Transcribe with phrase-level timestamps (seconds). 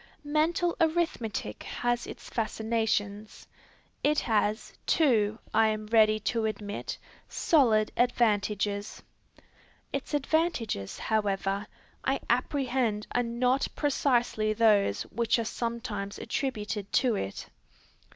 [0.25, 3.47] Mental arithmetic has its fascinations.
[4.03, 6.97] It has, too, I am ready to admit,
[7.29, 9.03] solid advantages.
[9.93, 11.67] Its advantages, however,
[12.03, 17.47] I apprehend are not precisely those which are sometimes attributed to it.